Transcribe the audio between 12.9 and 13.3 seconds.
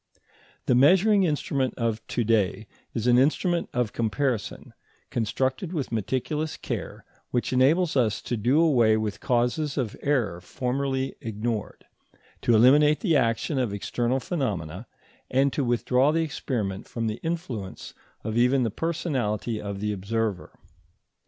the